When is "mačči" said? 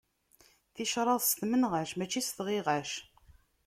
1.95-2.21